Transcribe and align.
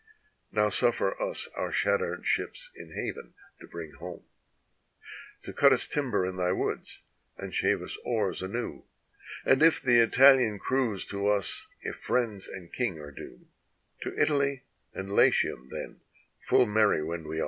Now 0.51 0.69
suffer 0.71 1.15
us 1.21 1.47
our 1.55 1.71
shattered 1.71 2.25
ships 2.25 2.71
in 2.75 2.95
haven 2.95 3.35
to 3.59 3.67
bring 3.67 3.91
home, 3.91 4.23
To 5.43 5.53
cut 5.53 5.71
us 5.71 5.87
timber 5.87 6.25
in 6.25 6.37
thy 6.37 6.53
woods, 6.53 7.01
and 7.37 7.53
shave 7.53 7.83
us 7.83 7.95
oars 8.03 8.41
anew. 8.41 8.85
Then 9.45 9.61
if 9.61 9.79
the 9.79 9.99
ItaHan 9.99 10.57
cruise 10.59 11.05
to 11.09 11.27
us, 11.27 11.67
if 11.81 11.97
friends 11.97 12.47
and 12.47 12.73
king 12.73 12.97
are 12.97 13.11
due, 13.11 13.45
To 14.01 14.19
Italy 14.19 14.63
and 14.91 15.07
Latium 15.11 15.69
then 15.69 16.01
full 16.47 16.65
merry 16.65 17.03
wend 17.03 17.27
we 17.27 17.37
on. 17.37 17.39